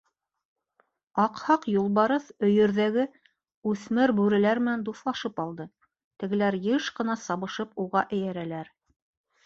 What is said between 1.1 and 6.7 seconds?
Аҡһаҡ юлбарыҫ өйөрҙәге үҫмер бүреләр менән дуҫлашып алды, тегеләр